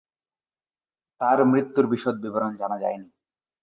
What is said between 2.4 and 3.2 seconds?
জানা যায়নি।